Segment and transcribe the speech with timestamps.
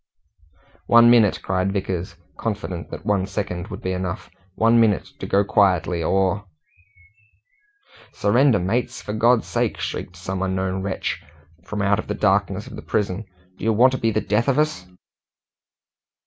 [0.87, 5.43] "One minute!" cried Vickers, confident that one second would be enough "one minute to go
[5.43, 6.45] quietly, or"
[8.11, 11.21] "Surrender, mates, for God's sake!" shrieked some unknown wretch
[11.65, 13.25] from out of the darkness of the prison.
[13.59, 14.87] "Do you want to be the death of us?"